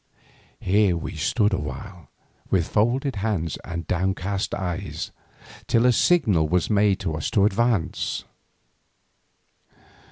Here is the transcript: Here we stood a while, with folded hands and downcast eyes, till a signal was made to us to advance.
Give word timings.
Here 0.59 0.97
we 0.97 1.13
stood 1.15 1.53
a 1.53 1.59
while, 1.59 2.09
with 2.49 2.67
folded 2.67 3.17
hands 3.17 3.59
and 3.63 3.85
downcast 3.85 4.55
eyes, 4.55 5.11
till 5.67 5.85
a 5.85 5.91
signal 5.91 6.49
was 6.49 6.71
made 6.71 6.99
to 7.01 7.13
us 7.13 7.29
to 7.29 7.45
advance. 7.45 8.23